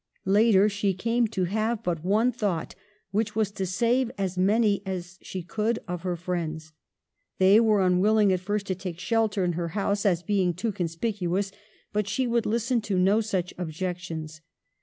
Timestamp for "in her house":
9.45-10.03